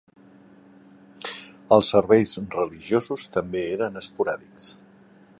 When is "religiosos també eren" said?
2.55-4.01